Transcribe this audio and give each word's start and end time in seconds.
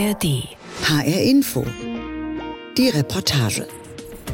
ARD. 0.00 0.48
HR 0.84 1.22
Info. 1.22 1.62
Die 2.78 2.88
Reportage. 2.88 3.66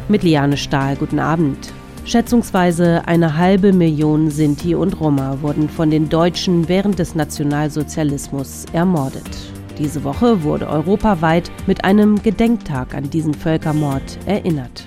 Mit 0.08 0.22
Liane 0.22 0.56
Stahl, 0.56 0.94
guten 0.94 1.18
Abend. 1.18 1.72
Schätzungsweise 2.04 3.02
eine 3.06 3.36
halbe 3.36 3.72
Million 3.72 4.30
Sinti 4.30 4.76
und 4.76 5.00
Roma 5.00 5.38
wurden 5.40 5.68
von 5.68 5.90
den 5.90 6.08
Deutschen 6.08 6.68
während 6.68 7.00
des 7.00 7.16
Nationalsozialismus 7.16 8.66
ermordet. 8.72 9.28
Diese 9.76 10.04
Woche 10.04 10.44
wurde 10.44 10.68
europaweit 10.68 11.50
mit 11.66 11.84
einem 11.84 12.22
Gedenktag 12.22 12.94
an 12.94 13.10
diesen 13.10 13.34
Völkermord 13.34 14.18
erinnert. 14.26 14.86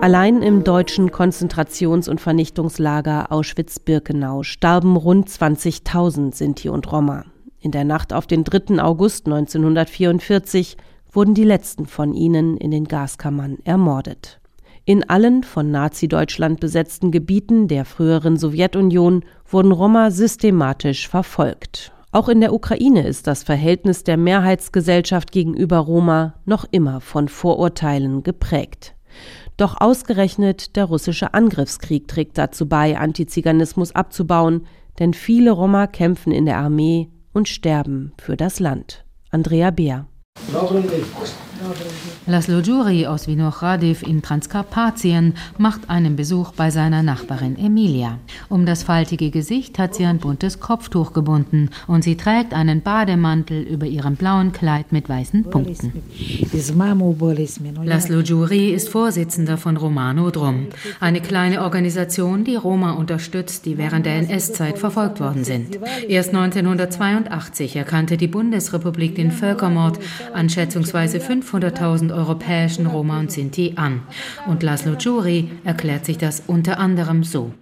Allein 0.00 0.42
im 0.42 0.64
deutschen 0.64 1.12
Konzentrations- 1.12 2.08
und 2.08 2.20
Vernichtungslager 2.20 3.30
Auschwitz-Birkenau 3.30 4.42
starben 4.42 4.96
rund 4.96 5.28
20.000 5.28 6.34
Sinti 6.34 6.68
und 6.68 6.90
Roma. 6.90 7.24
In 7.60 7.72
der 7.72 7.84
Nacht 7.84 8.12
auf 8.12 8.26
den 8.26 8.44
3. 8.44 8.80
August 8.80 9.26
1944 9.26 10.76
wurden 11.10 11.34
die 11.34 11.44
letzten 11.44 11.86
von 11.86 12.14
ihnen 12.14 12.56
in 12.56 12.70
den 12.70 12.84
Gaskammern 12.84 13.58
ermordet. 13.64 14.40
In 14.84 15.08
allen 15.10 15.42
von 15.42 15.70
Nazi-Deutschland 15.70 16.60
besetzten 16.60 17.10
Gebieten 17.10 17.68
der 17.68 17.84
früheren 17.84 18.36
Sowjetunion 18.36 19.24
wurden 19.46 19.72
Roma 19.72 20.10
systematisch 20.10 21.08
verfolgt. 21.08 21.92
Auch 22.12 22.28
in 22.28 22.40
der 22.40 22.54
Ukraine 22.54 23.06
ist 23.06 23.26
das 23.26 23.42
Verhältnis 23.42 24.04
der 24.04 24.16
Mehrheitsgesellschaft 24.16 25.30
gegenüber 25.32 25.78
Roma 25.78 26.34
noch 26.46 26.64
immer 26.70 27.00
von 27.00 27.28
Vorurteilen 27.28 28.22
geprägt. 28.22 28.94
Doch 29.58 29.80
ausgerechnet 29.80 30.76
der 30.76 30.84
russische 30.84 31.34
Angriffskrieg 31.34 32.06
trägt 32.06 32.38
dazu 32.38 32.66
bei, 32.66 32.96
Antiziganismus 32.96 33.94
abzubauen, 33.94 34.66
denn 35.00 35.12
viele 35.12 35.50
Roma 35.50 35.86
kämpfen 35.86 36.32
in 36.32 36.46
der 36.46 36.58
Armee 36.58 37.08
und 37.38 37.48
sterben 37.48 38.12
für 38.18 38.36
das 38.36 38.58
Land. 38.58 39.04
Andrea 39.30 39.70
Beer. 39.70 40.08
Laszlo 42.28 42.60
Giuri 42.60 43.06
aus 43.06 43.26
Vinohradiv 43.26 44.02
in 44.02 44.20
Transkarpatien 44.20 45.32
macht 45.56 45.88
einen 45.88 46.14
Besuch 46.14 46.52
bei 46.52 46.68
seiner 46.68 47.02
Nachbarin 47.02 47.56
Emilia. 47.56 48.18
Um 48.50 48.66
das 48.66 48.82
faltige 48.82 49.30
Gesicht 49.30 49.78
hat 49.78 49.94
sie 49.94 50.04
ein 50.04 50.18
buntes 50.18 50.60
Kopftuch 50.60 51.14
gebunden 51.14 51.70
und 51.86 52.04
sie 52.04 52.18
trägt 52.18 52.52
einen 52.52 52.82
Bademantel 52.82 53.62
über 53.62 53.86
ihrem 53.86 54.16
blauen 54.16 54.52
Kleid 54.52 54.92
mit 54.92 55.08
weißen 55.08 55.44
Punkten. 55.44 56.02
Laszlo 57.82 58.22
Giuri 58.22 58.74
ist 58.74 58.90
Vorsitzender 58.90 59.56
von 59.56 59.78
Romano 59.78 60.28
Drum, 60.30 60.66
eine 61.00 61.22
kleine 61.22 61.62
Organisation, 61.62 62.44
die 62.44 62.56
Roma 62.56 62.92
unterstützt, 62.92 63.64
die 63.64 63.78
während 63.78 64.04
der 64.04 64.16
NS-Zeit 64.16 64.78
verfolgt 64.78 65.20
worden 65.20 65.44
sind. 65.44 65.78
Erst 66.06 66.34
1982 66.34 67.74
erkannte 67.76 68.18
die 68.18 68.28
Bundesrepublik 68.28 69.14
den 69.14 69.32
Völkermord 69.32 69.98
an 70.34 70.50
schätzungsweise 70.50 71.20
500.000 71.20 72.17
europäischen 72.18 72.86
Roma 72.86 73.20
und 73.20 73.32
Sinti 73.32 73.74
an. 73.76 74.02
Und 74.46 74.62
Laszlo 74.62 74.96
Giuri 74.96 75.50
erklärt 75.64 76.04
sich 76.04 76.18
das 76.18 76.42
unter 76.46 76.78
anderem 76.78 77.24
so. 77.24 77.52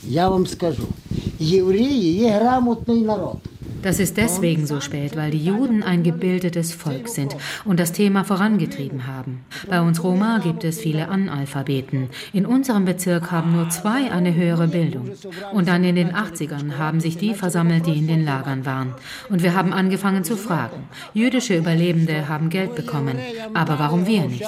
Das 3.82 4.00
ist 4.00 4.16
deswegen 4.16 4.66
so 4.66 4.80
spät, 4.80 5.16
weil 5.16 5.30
die 5.30 5.44
Juden 5.44 5.82
ein 5.82 6.02
gebildetes 6.02 6.74
Volk 6.74 7.08
sind 7.08 7.36
und 7.64 7.78
das 7.78 7.92
Thema 7.92 8.24
vorangetrieben 8.24 9.06
haben. 9.06 9.44
Bei 9.68 9.80
uns 9.80 10.02
Roma 10.02 10.40
gibt 10.42 10.64
es 10.64 10.80
viele 10.80 11.08
Analphabeten. 11.08 12.08
In 12.32 12.46
unserem 12.46 12.84
Bezirk 12.84 13.30
haben 13.30 13.52
nur 13.52 13.68
zwei 13.68 14.10
eine 14.10 14.34
höhere 14.34 14.68
Bildung. 14.68 15.10
Und 15.52 15.68
dann 15.68 15.84
in 15.84 15.94
den 15.94 16.12
80ern 16.12 16.78
haben 16.78 17.00
sich 17.00 17.16
die 17.16 17.34
versammelt, 17.34 17.86
die 17.86 17.98
in 17.98 18.08
den 18.08 18.24
Lagern 18.24 18.66
waren. 18.66 18.94
Und 19.30 19.42
wir 19.42 19.54
haben 19.54 19.72
angefangen 19.72 20.24
zu 20.24 20.36
fragen. 20.36 20.88
Jüdische 21.14 21.56
Überlebende 21.56 22.28
haben 22.28 22.50
Geld 22.50 22.74
bekommen, 22.74 23.18
aber 23.54 23.78
warum 23.78 24.06
wir 24.06 24.26
nicht? 24.26 24.44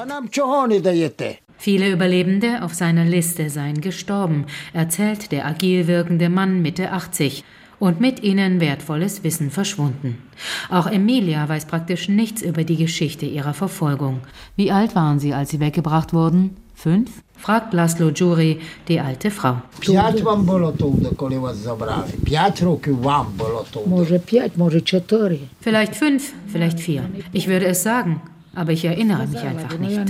Viele 1.61 1.91
Überlebende 1.91 2.63
auf 2.63 2.75
seiner 2.75 3.05
Liste 3.05 3.51
seien 3.51 3.81
gestorben, 3.81 4.47
erzählt 4.73 5.33
der 5.33 5.47
agil 5.47 5.87
wirkende 5.89 6.29
Mann 6.29 6.63
Mitte 6.63 6.93
80 6.93 7.45
und 7.79 8.01
mit 8.01 8.23
ihnen 8.23 8.61
wertvolles 8.61 9.25
Wissen 9.25 9.51
verschwunden. 9.51 10.19
Auch 10.71 10.87
Emilia 10.87 11.49
weiß 11.49 11.67
praktisch 11.67 12.09
nichts 12.09 12.43
über 12.43 12.65
die 12.65 12.77
Geschichte 12.77 13.27
ihrer 13.27 13.55
Verfolgung. 13.55 14.21
Wie 14.57 14.73
alt 14.73 14.95
waren 14.95 15.19
sie, 15.21 15.35
als 15.35 15.51
sie 15.51 15.61
weggebracht 15.61 16.13
wurden? 16.13 16.57
Fünf? 16.75 17.11
fragt 17.37 17.73
Laszlo 17.73 18.11
Giuri, 18.13 18.61
die 18.89 19.01
alte 19.01 19.31
Frau. 19.31 19.63
Vielleicht 25.61 25.95
fünf, 25.95 26.33
vielleicht 26.49 26.81
vier. 26.81 27.09
Ich 27.33 27.47
würde 27.47 27.67
es 27.67 27.83
sagen 27.83 28.21
aber 28.55 28.73
ich 28.73 28.85
erinnere 28.85 29.27
mich 29.27 29.41
einfach 29.41 29.79
nicht. 29.79 30.01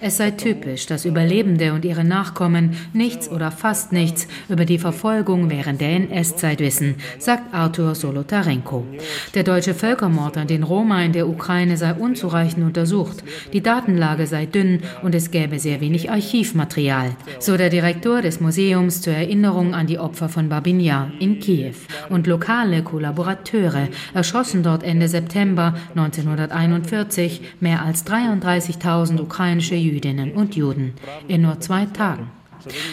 Es 0.00 0.16
sei 0.16 0.30
typisch, 0.30 0.86
dass 0.86 1.04
Überlebende 1.04 1.72
und 1.72 1.84
ihre 1.84 2.04
Nachkommen 2.04 2.76
nichts 2.92 3.28
oder 3.28 3.50
fast 3.50 3.92
nichts 3.92 4.26
über 4.48 4.64
die 4.64 4.78
Verfolgung 4.78 5.50
während 5.50 5.80
der 5.80 5.90
NS-Zeit 5.90 6.60
wissen, 6.60 6.94
sagt 7.18 7.52
Arthur 7.52 7.94
Solotarenko. 7.94 8.86
Der 9.34 9.42
deutsche 9.42 9.74
Völkermord 9.74 10.38
an 10.38 10.46
den 10.46 10.62
Roma 10.62 11.02
in 11.02 11.12
der 11.12 11.28
Ukraine 11.28 11.76
sei 11.76 11.94
unzureichend 11.94 12.64
untersucht, 12.64 13.24
die 13.52 13.60
Datenlage 13.62 14.26
sei 14.26 14.46
dünn 14.46 14.80
und 15.02 15.14
es 15.14 15.30
gäbe 15.30 15.58
sehr 15.58 15.80
wenig 15.80 16.10
Archivmaterial, 16.10 17.16
so 17.38 17.56
der 17.56 17.70
Direktor 17.70 18.22
des 18.22 18.40
Museums 18.40 19.02
zur 19.02 19.14
Erinnerung 19.14 19.74
an 19.74 19.86
die 19.86 19.98
Opfer 19.98 20.28
von 20.28 20.48
Babinja 20.48 21.10
in 21.18 21.38
Kiew 21.40 21.74
und 22.08 22.26
lokale 22.26 22.82
Kollaborateure 22.82 23.31
Akteure 23.32 23.88
erschossen 24.14 24.62
dort 24.62 24.82
Ende 24.82 25.08
September 25.08 25.74
1941 25.96 27.40
mehr 27.60 27.82
als 27.82 28.06
33.000 28.06 29.20
ukrainische 29.20 29.74
Jüdinnen 29.74 30.32
und 30.32 30.54
Juden 30.54 30.94
in 31.28 31.42
nur 31.42 31.60
zwei 31.60 31.86
Tagen. 31.86 32.30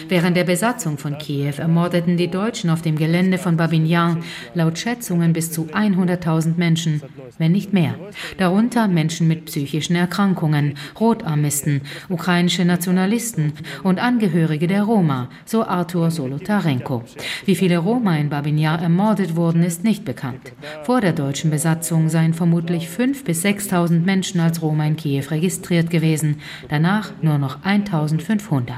Während 0.08 0.36
der 0.36 0.44
Besatzung 0.44 0.98
von 0.98 1.18
Kiew 1.18 1.54
ermordeten 1.58 2.16
die 2.16 2.28
Deutschen 2.28 2.70
auf 2.70 2.82
dem 2.82 2.96
Gelände 2.96 3.38
von 3.38 3.56
Babinjan 3.56 4.22
laut 4.54 4.78
Schätzungen 4.78 5.32
bis 5.32 5.52
zu 5.52 5.66
100.000 5.66 6.56
Menschen, 6.56 7.02
wenn 7.38 7.52
nicht 7.52 7.72
mehr. 7.72 7.94
Darunter 8.38 8.88
Menschen 8.88 9.28
mit 9.28 9.46
psychischen 9.46 9.96
Erkrankungen, 9.96 10.74
Rotarmisten, 10.98 11.82
ukrainische 12.08 12.64
Nationalisten 12.64 13.52
und 13.82 13.98
Angehörige 13.98 14.66
der 14.66 14.82
Roma, 14.82 15.28
so 15.44 15.64
Arthur 15.64 16.10
Solotarenko. 16.10 17.04
Wie 17.44 17.54
viele 17.54 17.78
Roma 17.78 18.16
in 18.16 18.28
Babinjan 18.28 18.80
ermordet 18.80 19.36
wurden, 19.36 19.62
ist 19.62 19.84
nicht 19.84 20.04
bekannt. 20.04 20.52
Vor 20.84 21.00
der 21.00 21.12
deutschen 21.12 21.50
Besatzung 21.50 22.08
seien 22.08 22.34
vermutlich 22.34 22.88
5.000 22.88 23.24
bis 23.24 23.44
6.000 23.44 24.00
Menschen 24.00 24.40
als 24.40 24.62
Roma 24.62 24.86
in 24.86 24.96
Kiew 24.96 25.24
registriert 25.30 25.90
gewesen, 25.90 26.40
danach 26.68 27.12
nur 27.22 27.38
noch 27.38 27.62
1.500. 27.64 28.70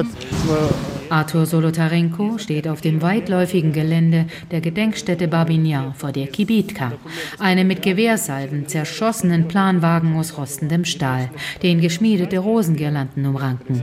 этот 0.00 0.12
э, 0.48 0.99
Arthur 1.10 1.44
Solotarenko 1.44 2.38
steht 2.38 2.68
auf 2.68 2.80
dem 2.80 3.02
weitläufigen 3.02 3.72
Gelände 3.72 4.26
der 4.52 4.60
Gedenkstätte 4.60 5.26
Babinjan 5.26 5.94
vor 5.94 6.12
der 6.12 6.28
Kibitka, 6.28 6.92
einem 7.40 7.66
mit 7.66 7.82
Gewehrsalven 7.82 8.68
zerschossenen 8.68 9.48
Planwagen 9.48 10.16
aus 10.16 10.38
rostendem 10.38 10.84
Stahl, 10.84 11.30
den 11.64 11.80
geschmiedete 11.80 12.38
Rosengirlanden 12.38 13.26
umranken. 13.26 13.82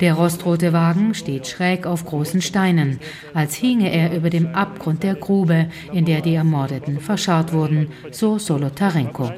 Der 0.00 0.14
rostrote 0.14 0.74
Wagen 0.74 1.14
steht 1.14 1.46
schräg 1.46 1.86
auf 1.86 2.04
großen 2.04 2.42
Steinen, 2.42 2.98
als 3.32 3.54
hinge 3.54 3.90
er 3.90 4.14
über 4.14 4.28
dem 4.28 4.48
Abgrund 4.48 5.02
der 5.02 5.14
Grube, 5.14 5.70
in 5.92 6.04
der 6.04 6.20
die 6.20 6.34
Ermordeten 6.34 7.00
verscharrt 7.00 7.54
wurden, 7.54 7.88
so 8.10 8.38
Solotarenko. 8.38 9.32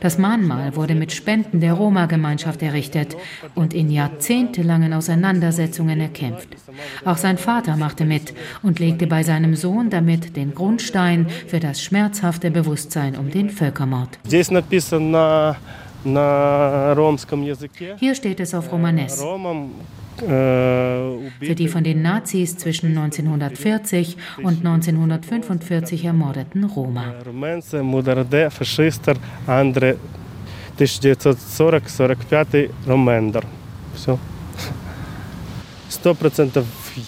Das 0.00 0.18
Mahnmal 0.18 0.74
wurde 0.74 0.96
mit 0.96 1.12
Spenden 1.12 1.60
der 1.60 1.74
Roma-Gemeinschaft 1.74 2.62
errichtet 2.62 3.16
und 3.54 3.74
in 3.74 3.90
jahrzehntelangen 3.90 4.92
Auseinandersetzungen 4.92 6.00
erkämpft. 6.00 6.48
Auch 7.04 7.16
sein 7.16 7.38
Vater 7.38 7.76
machte 7.76 8.04
mit 8.04 8.34
und 8.62 8.78
legte 8.78 9.06
bei 9.06 9.22
seinem 9.22 9.54
Sohn 9.56 9.90
damit 9.90 10.36
den 10.36 10.54
Grundstein 10.54 11.28
für 11.46 11.60
das 11.60 11.82
schmerzhafte 11.82 12.50
Bewusstsein 12.50 13.16
um 13.16 13.30
den 13.30 13.50
Völkermord. 13.50 14.18
Hier 17.98 18.14
steht 18.14 18.40
es 18.40 18.54
auf 18.54 18.72
Romanes. 18.72 19.22
Für 20.18 21.54
die 21.54 21.68
von 21.68 21.84
den 21.84 22.02
Nazis 22.02 22.56
zwischen 22.58 22.88
1940 22.88 24.16
und 24.42 24.58
1945 24.58 26.04
ermordeten 26.04 26.64
Roma. 26.64 27.14
1940-45 30.78 32.68
Romender. 32.86 33.42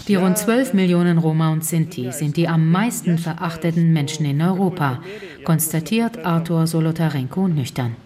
Die 0.09 0.15
rund 0.17 0.39
12 0.39 0.75
Millionen 0.75 1.19
Roma 1.19 1.53
und 1.53 1.65
Sinti 1.65 2.11
sind 2.13 2.37
die 2.37 2.49
am 2.49 2.71
meisten 2.71 3.19
verachteten 3.19 3.93
Menschen 3.93 4.27
in 4.27 4.43
Europa, 4.43 5.01
konstatiert 5.45 6.25
Arthur 6.25 6.67
Solotarenko 6.67 7.49
nüchtern. 7.49 7.97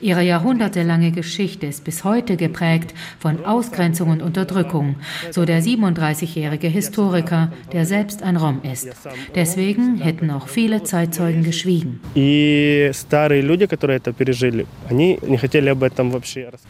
Ihre 0.00 0.22
jahrhundertelange 0.22 1.10
Geschichte 1.10 1.66
ist 1.66 1.84
bis 1.84 2.04
heute 2.04 2.36
geprägt 2.36 2.94
von 3.18 3.44
Ausgrenzung 3.44 4.10
und 4.10 4.22
Unterdrückung, 4.22 4.96
so 5.30 5.44
der 5.44 5.62
37-jährige 5.62 6.68
Historiker, 6.68 7.52
der 7.72 7.86
selbst 7.86 8.22
ein 8.22 8.36
Rom 8.36 8.60
ist. 8.62 8.88
Deswegen 9.34 9.98
hätten 9.98 10.30
auch 10.30 10.48
viele 10.48 10.82
Zeitzeugen 10.82 11.42
geschwiegen. 11.42 12.00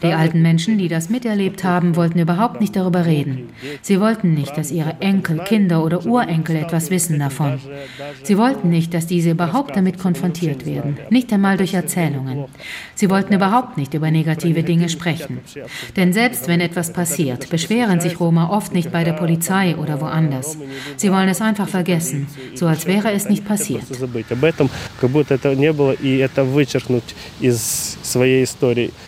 Die 0.01 0.13
alten 0.13 0.41
Menschen, 0.41 0.77
die 0.77 0.87
das 0.87 1.09
miterlebt 1.09 1.63
haben, 1.63 1.95
wollten 1.95 2.19
überhaupt 2.19 2.61
nicht 2.61 2.75
darüber 2.75 3.05
reden. 3.05 3.49
Sie 3.81 3.99
wollten 3.99 4.33
nicht, 4.33 4.57
dass 4.57 4.71
ihre 4.71 5.01
Enkel, 5.01 5.39
Kinder 5.39 5.83
oder 5.83 6.05
Urenkel 6.05 6.55
etwas 6.55 6.89
wissen 6.91 7.19
davon. 7.19 7.59
Sie 8.23 8.37
wollten 8.37 8.69
nicht, 8.69 8.93
dass 8.93 9.07
diese 9.07 9.31
überhaupt 9.31 9.75
damit 9.75 9.99
konfrontiert 9.99 10.65
werden, 10.65 10.97
nicht 11.09 11.31
einmal 11.33 11.57
durch 11.57 11.73
Erzählungen. 11.73 12.45
Sie 12.95 13.09
wollten 13.09 13.33
überhaupt 13.33 13.77
nicht 13.77 13.93
über 13.93 14.09
negative 14.09 14.63
Dinge 14.63 14.89
sprechen. 14.89 15.39
Denn 15.95 16.13
selbst 16.13 16.47
wenn 16.47 16.61
etwas 16.61 16.93
passiert, 16.93 17.49
beschweren 17.49 17.99
sich 17.99 18.19
Roma 18.19 18.49
oft 18.49 18.73
nicht 18.73 18.91
bei 18.91 19.03
der 19.03 19.13
Polizei 19.13 19.75
oder 19.75 20.01
woanders. 20.01 20.57
Sie 20.95 21.11
wollen 21.11 21.29
es 21.29 21.41
einfach 21.41 21.67
vergessen, 21.67 22.27
so 22.55 22.67
als 22.67 22.85
wäre 22.87 23.11
es 23.11 23.29
nicht 23.29 23.45
passiert. 23.45 23.83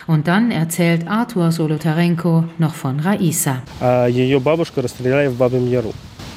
Und 0.06 0.28
dann 0.28 0.50
erzählt 0.50 1.08
Arthur 1.08 1.50
Solotarenko 1.50 2.44
noch 2.58 2.74
von 2.74 3.00
Raisa. 3.00 3.62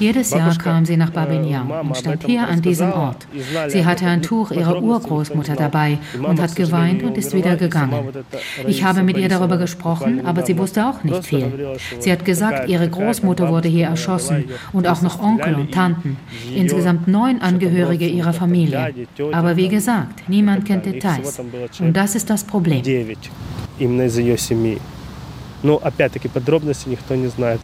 Jedes 0.01 0.31
Jahr 0.31 0.57
kam 0.57 0.83
sie 0.83 0.98
nach 0.98 1.12
Babinjar 1.12 1.83
und 1.83 1.95
stand 1.95 2.25
hier 2.25 2.48
an 2.48 2.59
diesem 2.59 2.92
Ort. 2.92 3.27
Sie 3.68 3.86
hatte 3.86 4.07
ein 4.07 4.24
Tuch 4.24 4.50
ihrer 4.50 4.81
Urgroßmutter 4.81 5.56
dabei 5.56 6.00
und 6.27 6.42
hat 6.42 6.56
geweint 6.56 7.03
und 7.03 7.19
ist 7.19 7.36
wieder 7.36 7.56
gegangen. 7.56 8.09
Ich 8.65 8.83
habe 8.83 9.03
mit 9.03 9.18
ihr 9.18 9.30
darüber 9.30 9.57
gesprochen, 9.57 10.25
aber 10.25 10.44
sie 10.44 10.57
wusste 10.57 10.88
auch 10.88 11.03
nicht 11.03 11.24
viel. 11.24 11.77
Sie 12.00 12.12
hat 12.12 12.25
gesagt, 12.25 12.68
ihre 12.68 12.89
Großmutter 12.89 13.50
wurde 13.50 13.69
hier 13.69 13.88
erschossen 13.88 14.45
und 14.74 14.88
auch 14.88 15.03
noch 15.03 15.21
Onkel 15.21 15.53
und 15.53 15.71
Tanten. 15.71 16.18
Insgesamt 16.56 17.07
neun 17.07 17.39
Angehörige 17.39 18.07
ihrer 18.07 18.33
Familie. 18.33 18.94
Aber 19.31 19.56
wie 19.56 19.69
gesagt, 19.69 20.27
niemand 20.27 20.65
kennt 20.65 20.88
Details. 20.88 21.39
Und 21.80 21.95
das 21.95 22.15
ist 22.15 22.27
das 22.31 22.44
Problem. 22.44 22.81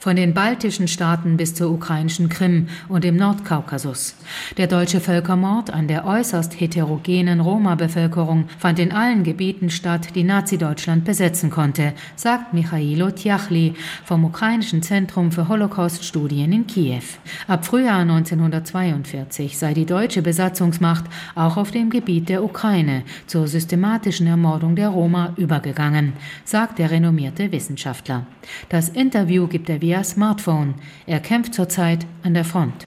Von 0.01 0.15
den 0.15 0.33
baltischen 0.35 0.87
Staaten 0.87 1.35
bis 1.35 1.55
zur 1.55 1.71
ukrainischen 1.71 2.29
Krim 2.29 2.67
und 2.89 3.03
dem 3.03 3.15
Nordkaukasus. 3.15 4.15
Der 4.57 4.67
deutsche 4.67 4.99
Völkermord 4.99 5.71
an 5.71 5.87
der 5.87 6.05
äußerst 6.05 6.59
heterogenen 6.59 7.39
Roma-Bevölkerung 7.39 8.49
fand 8.59 8.77
in 8.77 8.91
allen 8.91 9.23
Gebieten 9.23 9.71
statt, 9.71 10.09
die 10.13 10.23
Nazi-Deutschland 10.23 11.05
besetzen 11.05 11.49
konnte, 11.49 11.93
sagt 12.15 12.53
Michailo 12.53 13.09
Tjachli 13.09 13.73
vom 14.05 14.25
Ukrainischen 14.25 14.83
Zentrum 14.83 15.31
für 15.31 15.47
Holocaust-Studien 15.47 16.51
in 16.51 16.67
Kiew. 16.67 17.01
Ab 17.47 17.65
Frühjahr 17.65 18.01
1942 18.01 19.57
sei 19.57 19.73
die 19.73 19.87
deutsche 19.87 20.21
Besatzungsmacht 20.21 21.05
auch 21.33 21.57
auf 21.57 21.71
dem 21.71 21.89
Gebiet 21.89 22.29
der 22.29 22.43
Ukraine 22.43 23.03
zur 23.25 23.47
systematischen 23.47 24.27
Ermordung 24.27 24.75
der 24.75 24.89
Roma 24.89 25.33
übergegangen, 25.37 26.13
sagt 26.45 26.77
der 26.77 26.91
renommierte 26.91 27.51
Wissenschaftler. 27.51 27.86
Wissenschaftler. 27.87 28.25
Das 28.69 28.89
Interview 28.89 29.47
gibt 29.47 29.69
er 29.69 29.81
via 29.81 30.03
Smartphone. 30.03 30.75
Er 31.05 31.19
kämpft 31.19 31.53
zurzeit 31.53 32.05
an 32.23 32.33
der 32.33 32.45
Front. 32.45 32.85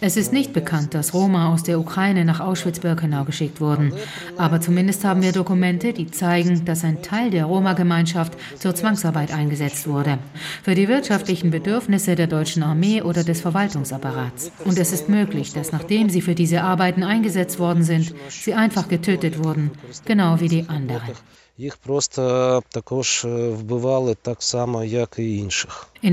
Es 0.00 0.16
ist 0.16 0.32
nicht 0.32 0.52
bekannt, 0.52 0.94
dass 0.94 1.14
Roma 1.14 1.52
aus 1.52 1.62
der 1.62 1.78
Ukraine 1.78 2.24
nach 2.24 2.40
Auschwitz-Birkenau 2.40 3.24
geschickt 3.24 3.60
wurden. 3.60 3.92
Aber 4.36 4.60
zumindest 4.60 5.04
haben 5.04 5.22
wir 5.22 5.32
Dokumente, 5.32 5.92
die 5.92 6.10
zeigen, 6.10 6.64
dass 6.64 6.84
ein 6.84 7.02
Teil 7.02 7.30
der 7.30 7.44
Roma-Gemeinschaft 7.44 8.34
zur 8.58 8.74
Zwangsarbeit 8.74 9.32
eingesetzt 9.32 9.86
wurde. 9.86 10.18
Für 10.62 10.74
die 10.74 10.88
wirtschaftlichen 10.88 11.50
Bedürfnisse 11.50 12.14
der 12.14 12.26
deutschen 12.26 12.62
Armee 12.62 13.02
oder 13.02 13.24
des 13.24 13.40
Verwaltungsapparats. 13.40 14.50
Und 14.64 14.78
es 14.78 14.92
ist 14.92 15.08
möglich, 15.08 15.52
dass 15.52 15.72
nachdem 15.72 16.10
sie 16.10 16.20
für 16.20 16.34
diese 16.34 16.62
Arbeiten 16.62 17.02
eingesetzt 17.02 17.58
worden 17.58 17.82
sind, 17.82 18.14
sie 18.28 18.54
einfach 18.54 18.88
getötet 18.88 19.42
wurden, 19.42 19.70
genau 20.04 20.40
wie 20.40 20.48
die 20.48 20.68
anderen. 20.68 21.14
In 21.56 21.70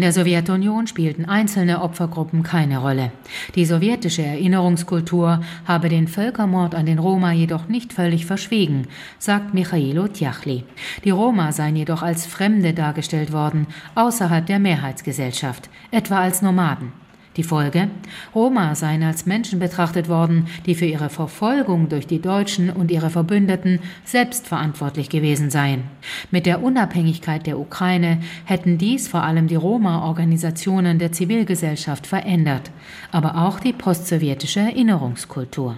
der 0.01 0.11
Sowjetunion 0.11 0.85
spielten 0.85 1.25
einzelne 1.25 1.81
Opfergruppen 1.81 2.43
keine 2.43 2.77
Rolle. 2.77 3.11
Die 3.55 3.65
sowjetische 3.65 4.21
Erinnerungskultur 4.21 5.41
habe 5.65 5.89
den 5.89 6.07
Völkermord 6.07 6.75
an 6.75 6.85
den 6.85 6.99
Roma 6.99 7.31
jedoch 7.31 7.67
nicht 7.67 7.91
völlig 7.91 8.27
verschwiegen, 8.27 8.87
sagt 9.17 9.55
Michailo 9.55 10.07
Tjachli. 10.07 10.63
Die 11.03 11.09
Roma 11.09 11.51
seien 11.51 11.75
jedoch 11.75 12.03
als 12.03 12.27
Fremde 12.27 12.75
dargestellt 12.75 13.31
worden, 13.31 13.65
außerhalb 13.95 14.45
der 14.45 14.59
Mehrheitsgesellschaft, 14.59 15.71
etwa 15.89 16.19
als 16.19 16.43
Nomaden. 16.43 16.93
Die 17.37 17.43
Folge? 17.43 17.89
Roma 18.35 18.75
seien 18.75 19.03
als 19.03 19.25
Menschen 19.25 19.59
betrachtet 19.59 20.09
worden, 20.09 20.47
die 20.65 20.75
für 20.75 20.85
ihre 20.85 21.09
Verfolgung 21.09 21.87
durch 21.87 22.05
die 22.05 22.21
Deutschen 22.21 22.69
und 22.69 22.91
ihre 22.91 23.09
Verbündeten 23.09 23.79
selbst 24.03 24.47
verantwortlich 24.47 25.09
gewesen 25.09 25.49
seien. 25.49 25.83
Mit 26.29 26.45
der 26.45 26.61
Unabhängigkeit 26.61 27.47
der 27.47 27.57
Ukraine 27.57 28.19
hätten 28.43 28.77
dies 28.77 29.07
vor 29.07 29.23
allem 29.23 29.47
die 29.47 29.55
Roma-Organisationen 29.55 30.99
der 30.99 31.13
Zivilgesellschaft 31.13 32.05
verändert, 32.05 32.69
aber 33.11 33.35
auch 33.47 33.61
die 33.61 33.73
postsowjetische 33.73 34.59
Erinnerungskultur. 34.59 35.77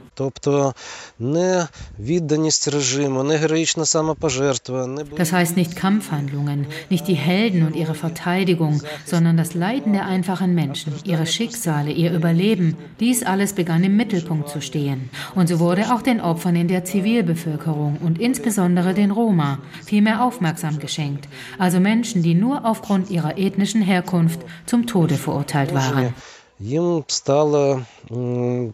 Das 5.15 5.33
heißt 5.33 5.57
nicht 5.57 5.75
Kampfhandlungen, 5.75 6.67
nicht 6.89 7.07
die 7.07 7.13
Helden 7.13 7.67
und 7.67 7.75
ihre 7.75 7.94
Verteidigung, 7.94 8.81
sondern 9.05 9.38
das 9.38 9.53
Leiden 9.53 9.94
der 9.94 10.07
einfachen 10.07 10.55
Menschen, 10.55 10.94
ihre 11.03 11.27
Schicksale, 11.43 11.90
ihr 11.90 12.12
Überleben, 12.12 12.76
dies 13.00 13.23
alles 13.23 13.52
begann 13.52 13.85
im 13.85 13.96
Mittelpunkt 13.96 14.49
zu 14.49 14.61
stehen. 14.61 15.11
Und 15.35 15.49
so 15.49 15.58
wurde 15.61 15.93
auch 15.93 16.02
den 16.02 16.20
Opfern 16.20 16.56
in 16.56 16.69
der 16.69 16.85
Zivilbevölkerung 16.85 17.99
und 18.02 18.20
insbesondere 18.20 18.94
den 18.94 19.11
Roma 19.11 19.58
viel 19.85 20.02
mehr 20.02 20.23
Aufmerksam 20.23 20.79
geschenkt, 20.79 21.29
also 21.58 21.81
Menschen, 21.81 22.23
die 22.23 22.35
nur 22.35 22.64
aufgrund 22.64 23.11
ihrer 23.11 23.38
ethnischen 23.38 23.82
Herkunft 23.82 24.40
zum 24.67 24.87
Tode 24.87 25.14
verurteilt 25.14 25.75
waren. 25.75 26.12
Їм 26.61 27.05
стало 27.06 27.82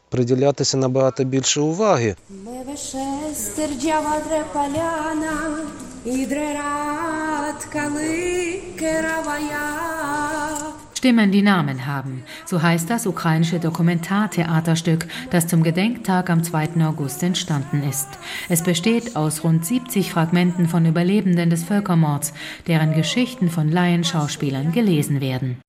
приділятися 0.08 0.76
набагато 0.76 1.24
більше 1.24 1.60
уваги. 1.60 2.16
Stimmen, 10.99 11.31
die 11.31 11.41
Namen 11.41 11.85
haben. 11.85 12.23
So 12.45 12.61
heißt 12.61 12.89
das 12.89 13.07
ukrainische 13.07 13.57
Dokumentartheaterstück, 13.57 15.07
das 15.29 15.47
zum 15.47 15.63
Gedenktag 15.63 16.29
am 16.29 16.43
2. 16.43 16.85
August 16.85 17.23
entstanden 17.23 17.83
ist. 17.83 18.09
Es 18.49 18.63
besteht 18.63 19.15
aus 19.15 19.45
rund 19.45 19.65
70 19.65 20.11
Fragmenten 20.11 20.67
von 20.67 20.85
Überlebenden 20.85 21.49
des 21.49 21.63
Völkermords, 21.63 22.33
deren 22.67 22.93
Geschichten 22.93 23.49
von 23.49 23.69
Laienschauspielern 23.69 24.73
gelesen 24.73 25.21
werden. 25.21 25.61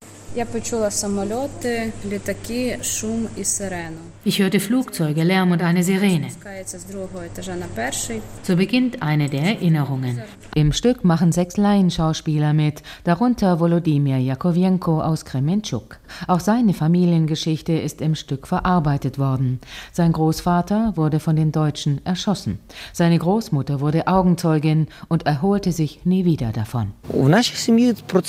Ich 4.26 4.40
hörte 4.40 4.60
Flugzeuge, 4.60 5.24
Lärm 5.24 5.52
und 5.52 5.62
eine 5.64 5.84
Sirene. 5.84 6.28
So 8.44 8.56
beginnt 8.58 9.02
eine 9.02 9.30
der 9.30 9.42
Erinnerungen. 9.44 10.22
Im 10.54 10.74
Stück 10.74 11.06
machen 11.06 11.32
sechs 11.32 11.56
Laienschauspieler 11.56 12.52
mit, 12.52 12.84
darunter 13.06 13.62
Volodymyr 13.62 14.18
Jakowenko 14.18 15.00
aus 15.02 15.24
Kremenchuk. 15.24 16.00
Auch 16.28 16.42
seine 16.42 16.74
Familiengeschichte 16.74 17.72
ist 17.72 18.02
im 18.02 18.16
Stück 18.16 18.46
verarbeitet 18.48 19.18
worden. 19.18 19.62
Sein 19.94 20.12
Großvater 20.12 20.98
wurde 20.98 21.22
von 21.22 21.38
den 21.38 21.54
Deutschen 21.54 22.06
erschossen. 22.06 22.60
Seine 22.92 23.20
Großmutter 23.20 23.80
wurde 23.80 24.08
Augenzeugin 24.08 24.88
und 25.08 25.26
erholte 25.26 25.72
sich 25.72 26.02
nie 26.04 26.26
wieder 26.26 26.52
davon. 26.52 26.92
В 27.10 27.30
нашій 27.30 27.56
сім'ї 27.56 27.96
про 28.08 28.22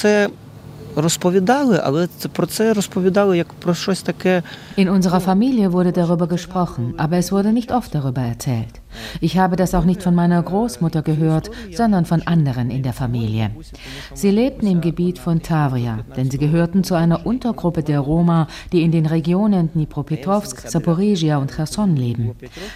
in 4.75 4.89
unserer 4.89 5.21
Familie 5.21 5.71
wurde 5.71 5.91
darüber 5.91 6.27
gesprochen, 6.27 6.93
aber 6.98 7.17
es 7.17 7.31
wurde 7.31 7.53
nicht 7.53 7.71
oft 7.71 7.95
darüber 7.95 8.21
erzählt. 8.21 8.81
Ich 9.19 9.38
habe 9.38 9.55
das 9.55 9.74
auch 9.74 9.86
nicht 9.86 10.03
von 10.03 10.15
meiner 10.15 10.41
Großmutter 10.41 11.01
gehört, 11.01 11.50
sondern 11.71 12.05
von 12.05 12.21
anderen 12.24 12.69
in 12.69 12.83
der 12.83 12.93
Familie. 12.93 13.51
Sie 14.13 14.31
lebten 14.31 14.67
im 14.67 14.81
Gebiet 14.81 15.19
von 15.19 15.41
Tavria, 15.41 16.00
denn 16.15 16.29
sie 16.29 16.38
gehörten 16.38 16.83
zu 16.83 16.95
einer 16.95 17.25
Untergruppe 17.25 17.83
der 17.83 18.00
Roma, 18.00 18.48
die 18.71 18.83
in 18.83 18.91
den 18.91 19.05
Regionen 19.05 19.71
Dnipropetrovsk, 19.71 20.67
Saporizhia 20.67 21.38
und 21.38 21.51
Cherson 21.55 21.95
leben. 21.95 22.31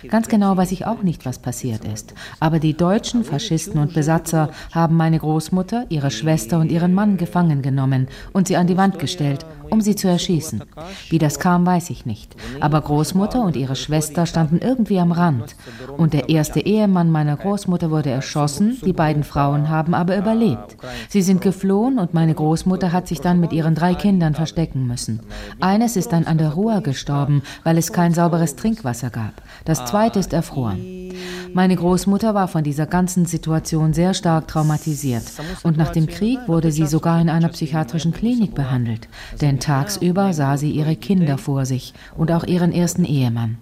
Ganz 0.08 0.28
genau 0.28 0.56
weiß 0.56 0.72
ich 0.72 0.86
auch 0.86 1.04
nicht, 1.04 1.26
was 1.26 1.40
passiert 1.40 1.86
ist. 1.86 2.14
Aber 2.40 2.60
die 2.60 2.76
deutschen 2.76 3.24
Faschisten 3.24 3.80
und 3.80 3.94
Besatzer 3.94 4.50
haben 4.72 4.96
meine 4.96 5.20
Großmutter, 5.20 5.86
ihre 5.90 6.12
Schwester 6.12 6.60
und 6.60 6.72
ihren 6.72 6.94
Mann 6.94 7.18
gefangen 7.18 7.62
genommen 7.62 8.05
und 8.34 8.48
sie 8.48 8.58
an 8.58 8.68
die 8.68 8.78
Wand 8.78 9.00
gestellt 9.00 9.46
um 9.70 9.82
sie 9.82 9.96
zu 9.96 10.08
erschießen. 10.08 10.64
Wie 11.10 11.18
das 11.18 11.40
kam, 11.40 11.66
weiß 11.66 11.90
ich 11.90 12.06
nicht. 12.06 12.36
Aber 12.60 12.82
Großmutter 12.82 13.42
und 13.42 13.56
ihre 13.56 13.76
Schwester 13.76 14.26
standen 14.26 14.60
irgendwie 14.60 15.00
am 15.00 15.12
Rand. 15.12 15.56
Und 15.98 16.14
der 16.14 16.30
erste 16.30 16.60
Ehemann 16.60 17.12
meiner 17.12 17.36
Großmutter 17.36 17.92
wurde 17.92 18.10
erschossen, 18.10 18.78
die 18.86 18.94
beiden 18.94 19.24
Frauen 19.24 19.70
haben 19.70 19.94
aber 19.94 20.18
überlebt. 20.18 20.78
Sie 21.10 21.22
sind 21.22 21.42
geflohen 21.42 22.00
und 22.00 22.14
meine 22.14 22.34
Großmutter 22.34 22.92
hat 22.92 23.08
sich 23.08 23.22
dann 23.22 23.40
mit 23.40 23.54
ihren 23.54 23.76
drei 23.76 23.96
Kindern 23.96 24.36
verstecken 24.36 24.88
müssen. 24.88 25.22
Eines 25.60 25.96
ist 25.96 26.12
dann 26.12 26.26
an 26.26 26.38
der 26.38 26.54
Ruhr 26.54 26.82
gestorben, 26.82 27.42
weil 27.64 27.78
es 27.78 27.92
kein 27.92 28.14
sauberes 28.14 28.56
Trinkwasser 28.56 29.10
gab. 29.10 29.42
Das 29.66 29.86
zweite 29.86 30.20
ist 30.20 30.34
erfroren. 30.34 31.05
Meine 31.53 31.77
Großmutter 31.77 32.35
war 32.35 32.49
von 32.49 32.63
dieser 32.63 32.87
ganzen 32.87 33.27
Situation 33.27 33.93
sehr 33.93 34.15
stark 34.15 34.47
traumatisiert 34.49 35.25
und 35.63 35.77
nach 35.77 35.91
dem 35.91 36.07
Krieg 36.07 36.39
wurde 36.47 36.71
sie 36.71 36.87
sogar 36.87 37.21
in 37.21 37.29
einer 37.29 37.49
psychiatrischen 37.49 38.13
Klinik 38.13 38.55
behandelt, 38.55 39.09
denn 39.41 39.59
tagsüber 39.59 40.33
sah 40.33 40.57
sie 40.57 40.71
ihre 40.71 40.97
Kinder 40.97 41.39
vor 41.39 41.67
sich 41.67 41.93
und 42.17 42.31
auch 42.31 42.45
ihren 42.45 42.73
ersten 42.73 43.05
Ehemann. 43.05 43.59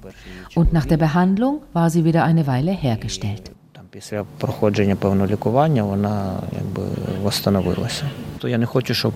Und 0.54 0.72
nach 0.72 0.86
der 0.86 0.98
Behandlung 0.98 1.62
war 1.72 1.88
sie 1.90 2.04
wieder 2.04 2.24
eine 2.24 2.46
Weile 2.46 2.72
hergestellt. 2.72 3.52
Після 3.90 4.24
проходження 4.38 4.96
певного 4.96 5.26
лікування 5.26 5.82
вона 5.82 6.42
якби 6.52 6.82
восстановилася. 7.22 8.04
То 8.38 8.48
я 8.48 8.58
не 8.58 8.66
хочу, 8.66 8.94
щоб 8.94 9.12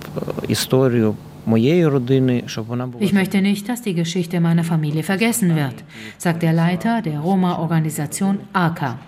історію 0.49 1.15
ich 3.01 3.13
möchte 3.13 3.43
nicht, 3.43 3.69
dass 3.69 3.83
die 3.83 3.95
Geschichte 3.95 4.41
meiner 4.41 4.63
Familie 4.63 5.03
vergessen 5.03 5.57
wird, 5.57 5.75
sagt 6.17 6.43
der 6.43 6.53
Leiter 6.53 7.03
der 7.03 7.19
Roma-Organisation 7.19 8.39
AKA. 8.53 8.99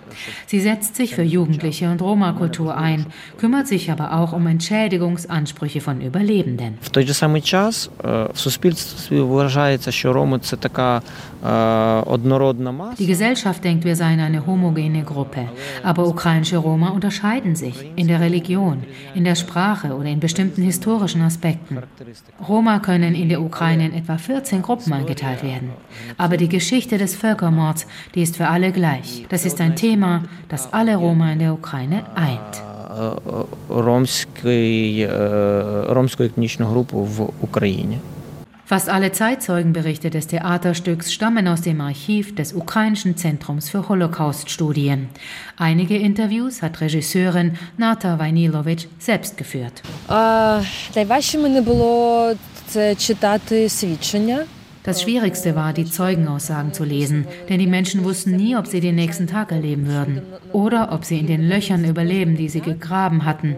Sie 0.45 0.59
setzt 0.59 0.95
sich 0.97 1.15
für 1.15 1.23
Jugendliche 1.23 1.89
und 1.89 2.01
Roma-Kultur 2.01 2.75
ein, 2.75 3.05
kümmert 3.37 3.67
sich 3.67 3.89
aber 3.89 4.13
auch 4.19 4.33
um 4.33 4.47
Entschädigungsansprüche 4.47 5.79
von 5.79 6.01
Überlebenden. 6.01 6.77
В 6.81 6.89
той 6.89 7.05
же 7.05 7.13
самий 7.13 7.41
час 7.41 7.89
в 8.33 8.37
суспільстві 8.39 9.19
вважається, 9.19 9.91
що 9.91 10.13
Роми 10.13 10.39
це 10.39 10.57
така 10.57 11.01
Die 11.45 13.05
Gesellschaft 13.05 13.63
denkt, 13.63 13.85
wir 13.85 13.95
seien 13.95 14.19
eine 14.19 14.47
homogene 14.47 15.03
Gruppe. 15.03 15.47
Aber 15.83 16.07
ukrainische 16.07 16.57
Roma 16.57 16.89
unterscheiden 16.89 17.55
sich 17.55 17.75
in 17.95 18.07
der 18.07 18.19
Religion, 18.19 18.83
in 19.13 19.25
der 19.25 19.35
Sprache 19.35 19.95
oder 19.95 20.09
in 20.09 20.19
bestimmten 20.19 20.63
historischen 20.63 21.21
Aspekten. 21.21 21.77
Roma 22.48 22.78
können 22.78 23.14
in 23.14 23.28
der 23.28 23.40
Ukraine 23.40 23.86
in 23.86 23.94
etwa 23.94 24.16
14 24.18 24.62
Gruppen 24.62 24.92
eingeteilt 24.92 25.42
werden. 25.42 25.70
Aber 26.16 26.36
die 26.36 26.48
Geschichte 26.48 26.98
des 26.98 27.14
Völkermords, 27.14 27.86
die 28.14 28.22
ist 28.22 28.36
für 28.36 28.48
alle 28.48 28.72
gleich. 28.72 29.26
Das 29.28 29.44
ist 29.44 29.60
ein 29.60 29.76
Thema, 29.76 30.24
das 30.48 30.72
alle 30.72 30.96
Roma 30.96 31.32
in 31.32 31.38
der 31.38 31.52
Ukraine 31.52 32.04
eint. 32.14 32.62
Romskoj, 33.68 35.02
äh, 35.02 35.92
romskoj 35.92 36.26
etničnu. 36.26 36.66
Fast 38.70 38.88
alle 38.88 39.10
Zeitzeugenberichte 39.10 40.10
des 40.10 40.28
Theaterstücks 40.28 41.12
stammen 41.12 41.48
aus 41.48 41.60
dem 41.60 41.80
Archiv 41.80 42.36
des 42.36 42.52
Ukrainischen 42.52 43.16
Zentrums 43.16 43.68
für 43.68 43.88
Holocaust-Studien. 43.88 45.08
Einige 45.56 45.96
Interviews 45.96 46.62
hat 46.62 46.80
Regisseurin 46.80 47.58
Nata 47.78 48.20
Vainilovic 48.20 48.86
selbst 49.00 49.36
geführt. 49.36 49.82
Das 54.84 55.02
Schwierigste 55.02 55.56
war, 55.56 55.72
die 55.72 55.84
Zeugenaussagen 55.86 56.72
zu 56.72 56.84
lesen, 56.84 57.26
denn 57.48 57.58
die 57.58 57.66
Menschen 57.66 58.04
wussten 58.04 58.36
nie, 58.36 58.54
ob 58.54 58.68
sie 58.68 58.78
den 58.78 58.94
nächsten 58.94 59.26
Tag 59.26 59.50
erleben 59.50 59.88
würden 59.88 60.22
oder 60.52 60.92
ob 60.92 61.04
sie 61.04 61.18
in 61.18 61.26
den 61.26 61.48
Löchern 61.48 61.84
überleben, 61.84 62.36
die 62.36 62.48
sie 62.48 62.60
gegraben 62.60 63.24
hatten 63.24 63.56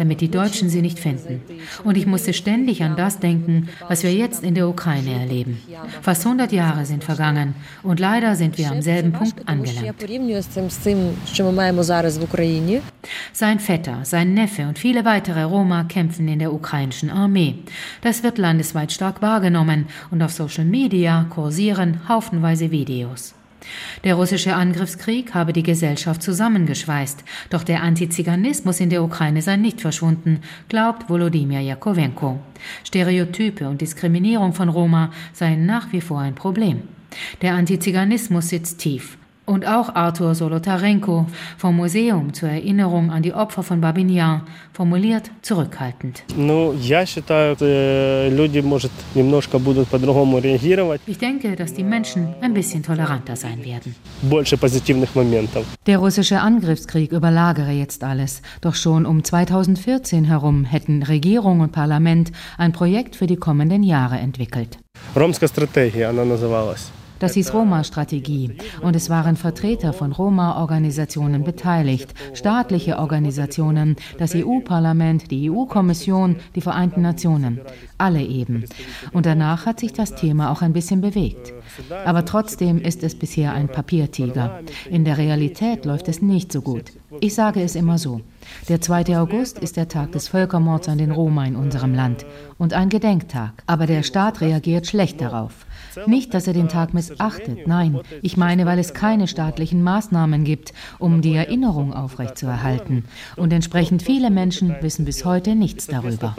damit 0.00 0.22
die 0.22 0.30
Deutschen 0.30 0.70
sie 0.70 0.80
nicht 0.80 0.98
finden. 0.98 1.42
Und 1.84 1.96
ich 1.96 2.06
musste 2.06 2.32
ständig 2.32 2.82
an 2.82 2.96
das 2.96 3.20
denken, 3.20 3.68
was 3.86 4.02
wir 4.02 4.12
jetzt 4.12 4.42
in 4.42 4.54
der 4.54 4.66
Ukraine 4.66 5.12
erleben. 5.12 5.60
Fast 6.00 6.24
100 6.24 6.52
Jahre 6.52 6.86
sind 6.86 7.04
vergangen 7.04 7.54
und 7.82 8.00
leider 8.00 8.34
sind 8.34 8.56
wir 8.56 8.70
am 8.70 8.80
selben 8.80 9.12
Punkt 9.12 9.46
angelangt. 9.46 9.94
Sein 13.32 13.60
Vetter, 13.60 13.98
sein 14.04 14.34
Neffe 14.34 14.66
und 14.68 14.78
viele 14.78 15.04
weitere 15.04 15.42
Roma 15.42 15.84
kämpfen 15.84 16.28
in 16.28 16.38
der 16.38 16.52
ukrainischen 16.52 17.10
Armee. 17.10 17.56
Das 18.00 18.22
wird 18.22 18.38
landesweit 18.38 18.92
stark 18.92 19.20
wahrgenommen 19.20 19.86
und 20.10 20.22
auf 20.22 20.32
Social 20.32 20.64
Media 20.64 21.26
kursieren 21.28 22.08
haufenweise 22.08 22.70
Videos. 22.70 23.34
Der 24.04 24.14
russische 24.14 24.54
Angriffskrieg 24.54 25.34
habe 25.34 25.52
die 25.52 25.62
Gesellschaft 25.62 26.22
zusammengeschweißt, 26.22 27.24
doch 27.50 27.62
der 27.62 27.82
Antiziganismus 27.82 28.80
in 28.80 28.90
der 28.90 29.02
Ukraine 29.02 29.42
sei 29.42 29.56
nicht 29.56 29.80
verschwunden, 29.80 30.40
glaubt 30.68 31.08
Volodymyr 31.08 31.60
Jakowenko. 31.60 32.40
Stereotype 32.84 33.68
und 33.68 33.80
Diskriminierung 33.80 34.52
von 34.52 34.68
Roma 34.68 35.10
seien 35.32 35.66
nach 35.66 35.92
wie 35.92 36.00
vor 36.00 36.20
ein 36.20 36.34
Problem. 36.34 36.82
Der 37.42 37.54
Antiziganismus 37.54 38.48
sitzt 38.48 38.78
tief 38.78 39.18
Und 39.49 39.67
auch 39.67 39.93
Arthur 39.93 40.33
Solotarenko 40.33 41.27
vom 41.57 41.75
Museum 41.75 42.33
zur 42.33 42.49
Erinnerung 42.49 43.11
an 43.11 43.21
die 43.21 43.33
Opfer 43.33 43.61
von 43.61 43.79
Babin 43.79 44.09
Yar 44.09 44.41
formuliert 44.73 45.29
zurückhaltend. 45.43 46.23
Ich 51.05 51.17
denke, 51.19 51.55
dass 51.55 51.73
die 51.73 51.83
Menschen 51.83 52.35
ein 52.41 52.53
bisschen 52.55 52.81
toleranter 52.81 53.35
sein 53.35 53.63
werden. 53.63 53.95
Der 55.85 55.97
russische 55.99 56.39
Angriffskrieg 56.39 57.11
überlagere 57.11 57.71
jetzt 57.71 58.03
alles. 58.03 58.41
Doch 58.61 58.73
schon 58.73 59.05
um 59.05 59.23
2014 59.23 60.23
herum 60.23 60.65
hätten 60.65 61.03
Regierung 61.03 61.59
und 61.59 61.71
Parlament 61.71 62.31
ein 62.57 62.71
Projekt 62.71 63.15
für 63.15 63.27
die 63.27 63.37
kommenden 63.37 63.83
Jahre 63.83 64.17
entwickelt. 64.17 64.79
Ромська 65.15 65.47
стратегія, 65.47 66.07
вона 66.11 66.25
називалась. 66.25 66.89
Das 67.20 67.34
hieß 67.34 67.52
Roma-Strategie 67.52 68.56
und 68.82 68.96
es 68.96 69.10
waren 69.10 69.36
Vertreter 69.36 69.92
von 69.92 70.10
Roma-Organisationen 70.10 71.44
beteiligt, 71.44 72.14
staatliche 72.34 72.98
Organisationen, 72.98 73.96
das 74.18 74.34
EU-Parlament, 74.34 75.30
die 75.30 75.50
EU-Kommission, 75.50 76.36
die 76.54 76.62
Vereinten 76.62 77.02
Nationen, 77.02 77.60
alle 77.98 78.22
eben. 78.22 78.64
Und 79.12 79.26
danach 79.26 79.66
hat 79.66 79.80
sich 79.80 79.92
das 79.92 80.14
Thema 80.14 80.50
auch 80.50 80.62
ein 80.62 80.72
bisschen 80.72 81.02
bewegt. 81.02 81.52
Aber 82.06 82.24
trotzdem 82.24 82.80
ist 82.80 83.02
es 83.02 83.14
bisher 83.14 83.52
ein 83.52 83.68
Papiertiger. 83.68 84.60
In 84.90 85.04
der 85.04 85.18
Realität 85.18 85.84
läuft 85.84 86.08
es 86.08 86.22
nicht 86.22 86.50
so 86.50 86.62
gut. 86.62 86.92
Ich 87.20 87.34
sage 87.34 87.62
es 87.62 87.74
immer 87.74 87.98
so. 87.98 88.22
Der 88.68 88.80
2. 88.80 89.18
August 89.18 89.58
ist 89.58 89.76
der 89.76 89.88
Tag 89.88 90.12
des 90.12 90.28
Völkermords 90.28 90.88
an 90.88 90.98
den 90.98 91.10
Roma 91.10 91.44
in 91.44 91.56
unserem 91.56 91.94
Land 91.94 92.24
und 92.56 92.72
ein 92.72 92.88
Gedenktag. 92.88 93.62
Aber 93.66 93.86
der 93.86 94.02
Staat 94.02 94.40
reagiert 94.40 94.86
schlecht 94.86 95.20
darauf. 95.20 95.66
Nicht, 96.06 96.34
dass 96.34 96.46
er 96.46 96.52
den 96.52 96.68
Tag 96.68 96.94
missachtet, 96.94 97.66
nein, 97.66 98.00
ich 98.22 98.36
meine, 98.36 98.66
weil 98.66 98.78
es 98.78 98.94
keine 98.94 99.28
staatlichen 99.28 99.82
Maßnahmen 99.82 100.44
gibt, 100.44 100.72
um 100.98 101.22
die 101.22 101.34
Erinnerung 101.34 101.92
aufrechtzuerhalten. 101.92 103.04
Und 103.36 103.52
entsprechend 103.52 104.02
viele 104.02 104.30
Menschen 104.30 104.74
wissen 104.80 105.04
bis 105.04 105.24
heute 105.24 105.54
nichts 105.54 105.86
darüber. 105.86 106.36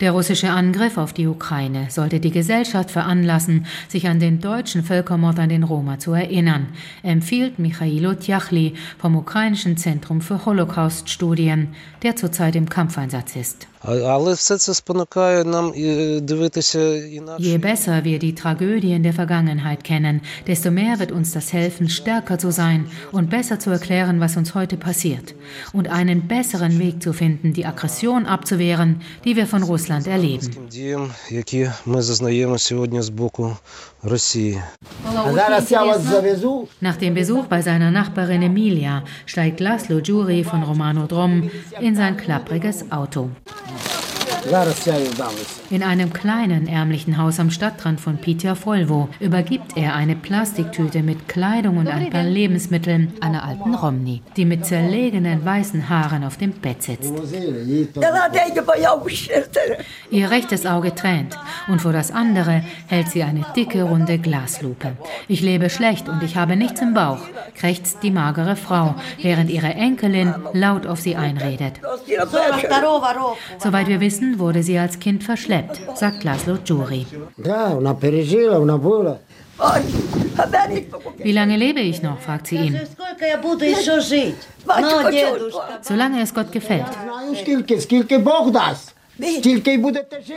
Der 0.00 0.12
russische 0.12 0.50
Angriff 0.50 0.96
auf 0.98 1.12
die 1.12 1.26
Ukraine 1.26 1.88
sollte 1.90 2.20
die 2.20 2.30
Gesellschaft 2.30 2.90
veranlassen, 2.90 3.66
sich 3.88 4.08
an 4.08 4.20
den 4.20 4.40
deutschen 4.40 4.82
Völkermord 4.82 5.38
an 5.38 5.48
den 5.48 5.62
Roma 5.62 5.98
zu 5.98 6.12
erinnern, 6.12 6.68
empfiehlt 7.02 7.58
Michailo 7.58 8.14
Tjachli 8.14 8.74
vom 8.98 9.16
Ukrainischen 9.16 9.76
Zentrum 9.76 10.20
für 10.20 10.44
Holocaust-Studien, 10.46 11.74
der 12.02 12.16
zurzeit 12.16 12.56
im 12.56 12.68
Kampfeinsatz 12.68 13.36
ist. 13.36 13.66
Je 17.38 17.58
besser 17.58 18.04
wir 18.04 18.18
die 18.18 18.34
Tragödien 18.34 19.02
der 19.04 19.12
Vergangenheit 19.12 19.84
kennen, 19.84 20.22
desto 20.46 20.70
mehr 20.72 20.98
wird 20.98 21.12
uns 21.12 21.32
das 21.32 21.52
helfen, 21.52 21.88
stärker 21.88 22.38
zu 22.38 22.50
sein 22.50 22.86
und 23.12 23.30
besser 23.30 23.60
zu 23.60 23.70
erklären, 23.70 24.18
was 24.18 24.36
uns 24.36 24.54
heute 24.54 24.76
passiert 24.76 25.34
und 25.72 25.88
einen 25.88 26.26
besseren 26.26 26.80
Weg 26.80 27.00
zu 27.00 27.12
finden, 27.12 27.52
die 27.52 27.64
Aggression 27.64 28.26
abzuwehren, 28.26 28.45
die 28.50 29.36
wir 29.36 29.46
von 29.46 29.62
Russland 29.62 30.06
erleben. 30.06 30.50
Nach 36.80 36.96
dem 36.96 37.14
Besuch 37.14 37.46
bei 37.46 37.62
seiner 37.62 37.90
Nachbarin 37.90 38.42
Emilia 38.42 39.02
steigt 39.26 39.60
Laszlo 39.60 39.98
Juri 39.98 40.44
von 40.44 40.62
Romano 40.62 41.06
Drom 41.06 41.50
in 41.80 41.96
sein 41.96 42.16
klappriges 42.16 42.90
Auto. 42.90 43.30
In 45.68 45.82
einem 45.82 46.12
kleinen 46.12 46.68
ärmlichen 46.68 47.18
Haus 47.18 47.40
am 47.40 47.50
Stadtrand 47.50 48.00
von 48.00 48.18
Volvo 48.22 49.08
übergibt 49.18 49.76
er 49.76 49.96
eine 49.96 50.14
Plastiktüte 50.14 51.02
mit 51.02 51.28
Kleidung 51.28 51.78
und 51.78 51.88
ein 51.88 52.10
paar 52.10 52.22
Lebensmitteln 52.22 53.12
einer 53.20 53.42
alten 53.42 53.74
Romni, 53.74 54.22
die 54.36 54.44
mit 54.44 54.64
zerlegenen 54.64 55.44
weißen 55.44 55.88
Haaren 55.88 56.22
auf 56.22 56.36
dem 56.36 56.52
Bett 56.52 56.84
sitzt. 56.84 57.12
Ihr 60.10 60.30
rechtes 60.30 60.66
Auge 60.66 60.94
tränt 60.94 61.36
und 61.66 61.82
vor 61.82 61.92
das 61.92 62.12
andere 62.12 62.62
hält 62.86 63.08
sie 63.08 63.24
eine 63.24 63.44
dicke, 63.56 63.82
runde 63.82 64.18
Glaslupe. 64.18 64.92
Ich 65.26 65.40
lebe 65.40 65.68
schlecht 65.68 66.08
und 66.08 66.22
ich 66.22 66.36
habe 66.36 66.54
nichts 66.54 66.80
im 66.80 66.94
Bauch, 66.94 67.20
krächzt 67.56 68.04
die 68.04 68.12
magere 68.12 68.54
Frau, 68.54 68.94
während 69.20 69.50
ihre 69.50 69.74
Enkelin 69.74 70.32
laut 70.52 70.86
auf 70.86 71.00
sie 71.00 71.16
einredet. 71.16 71.80
Soweit 73.58 73.88
wir 73.88 74.00
wissen, 74.00 74.38
wurde 74.38 74.62
sie 74.62 74.78
als 74.78 75.00
Kind 75.00 75.24
verschleppt, 75.24 75.55
sagt 75.94 76.24
Laszlo 76.24 76.58
Giuri. 76.64 77.06
Wie 81.18 81.32
lange 81.32 81.56
lebe 81.56 81.80
ich 81.80 82.02
noch? 82.02 82.20
fragt 82.20 82.46
sie 82.48 82.56
ihn. 82.56 82.80
Solange 85.82 86.22
es 86.22 86.34
Gott 86.34 86.52
gefällt 86.52 86.84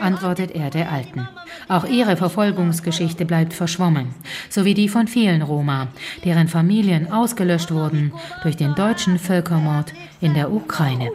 antwortet 0.00 0.54
er 0.54 0.70
der 0.70 0.90
Alten. 0.90 1.28
Auch 1.68 1.84
ihre 1.84 2.16
Verfolgungsgeschichte 2.16 3.24
bleibt 3.24 3.52
verschwommen, 3.52 4.14
so 4.48 4.64
wie 4.64 4.74
die 4.74 4.88
von 4.88 5.06
vielen 5.06 5.42
Roma, 5.42 5.88
deren 6.24 6.48
Familien 6.48 7.12
ausgelöscht 7.12 7.72
wurden 7.72 8.12
durch 8.42 8.56
den 8.56 8.74
deutschen 8.74 9.18
Völkermord 9.18 9.92
in 10.20 10.34
der 10.34 10.50
Ukraine. 10.50 11.10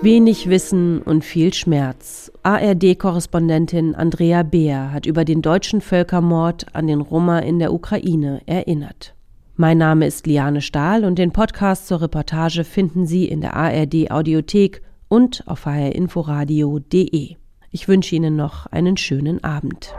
Wenig 0.00 0.48
Wissen 0.48 1.02
und 1.02 1.24
viel 1.24 1.52
Schmerz. 1.52 2.30
ARD-Korrespondentin 2.44 3.96
Andrea 3.96 4.44
Beer 4.44 4.92
hat 4.92 5.06
über 5.06 5.24
den 5.24 5.42
deutschen 5.42 5.80
Völkermord 5.80 6.66
an 6.72 6.86
den 6.86 7.00
Roma 7.00 7.40
in 7.40 7.58
der 7.58 7.72
Ukraine 7.72 8.40
erinnert. 8.46 9.16
Mein 9.56 9.78
Name 9.78 10.06
ist 10.06 10.24
Liane 10.28 10.60
Stahl 10.60 11.04
und 11.04 11.18
den 11.18 11.32
Podcast 11.32 11.88
zur 11.88 12.00
Reportage 12.00 12.62
finden 12.62 13.06
Sie 13.06 13.24
in 13.24 13.40
der 13.40 13.56
ARD 13.56 14.12
Audiothek 14.12 14.82
und 15.08 15.42
auf 15.48 15.66
hrinforadio.de. 15.66 17.34
Ich 17.72 17.88
wünsche 17.88 18.14
Ihnen 18.14 18.36
noch 18.36 18.66
einen 18.66 18.96
schönen 18.96 19.42
Abend. 19.42 19.92